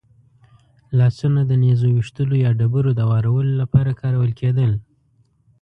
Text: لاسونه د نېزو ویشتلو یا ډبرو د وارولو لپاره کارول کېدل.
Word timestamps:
لاسونه 0.97 1.41
د 1.45 1.51
نېزو 1.63 1.87
ویشتلو 1.97 2.35
یا 2.45 2.51
ډبرو 2.59 2.91
د 2.95 3.01
وارولو 3.11 3.51
لپاره 3.61 3.97
کارول 4.01 4.31
کېدل. 4.39 4.71